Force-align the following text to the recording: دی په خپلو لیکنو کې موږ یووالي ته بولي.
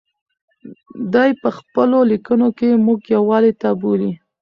دی 1.13 1.31
په 1.41 1.49
خپلو 1.57 1.97
لیکنو 2.11 2.47
کې 2.57 2.69
موږ 2.85 2.99
یووالي 3.15 3.53
ته 3.61 3.69
بولي. 3.81 4.11